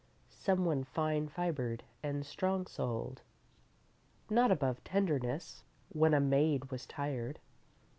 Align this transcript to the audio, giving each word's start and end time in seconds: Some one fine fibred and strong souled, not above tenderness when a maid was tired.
Some 0.33 0.65
one 0.65 0.83
fine 0.83 1.27
fibred 1.27 1.83
and 2.01 2.25
strong 2.25 2.65
souled, 2.65 3.21
not 4.31 4.49
above 4.51 4.83
tenderness 4.83 5.63
when 5.89 6.15
a 6.15 6.19
maid 6.19 6.71
was 6.71 6.87
tired. 6.87 7.37